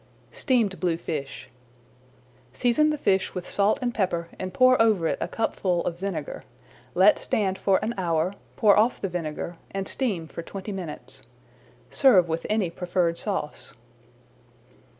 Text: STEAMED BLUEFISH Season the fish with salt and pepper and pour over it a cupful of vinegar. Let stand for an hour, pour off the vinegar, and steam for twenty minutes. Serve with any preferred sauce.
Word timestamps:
STEAMED 0.31 0.79
BLUEFISH 0.79 1.47
Season 2.53 2.89
the 2.89 2.97
fish 2.97 3.35
with 3.35 3.47
salt 3.47 3.77
and 3.83 3.93
pepper 3.93 4.29
and 4.39 4.51
pour 4.51 4.81
over 4.81 5.05
it 5.07 5.19
a 5.21 5.27
cupful 5.27 5.85
of 5.85 5.99
vinegar. 5.99 6.41
Let 6.95 7.19
stand 7.19 7.59
for 7.59 7.77
an 7.83 7.93
hour, 7.99 8.33
pour 8.55 8.75
off 8.75 8.99
the 8.99 9.09
vinegar, 9.09 9.57
and 9.69 9.87
steam 9.87 10.25
for 10.25 10.41
twenty 10.41 10.71
minutes. 10.71 11.21
Serve 11.91 12.27
with 12.27 12.47
any 12.49 12.71
preferred 12.71 13.15
sauce. 13.15 13.75